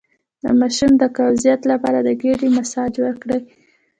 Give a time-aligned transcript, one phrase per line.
[0.43, 3.41] د ماشوم د قبضیت لپاره د ګیډې مساج وکړئ